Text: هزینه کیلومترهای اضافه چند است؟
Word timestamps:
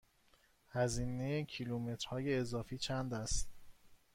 هزینه 0.69 1.43
کیلومترهای 1.43 2.33
اضافه 2.35 2.77
چند 2.77 3.13
است؟ 3.13 3.49